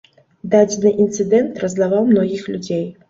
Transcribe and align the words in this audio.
Дадзены 0.53 0.93
інцыдэнт 1.03 1.59
раззлаваў 1.65 2.09
многіх 2.11 2.43
людзей. 2.55 2.83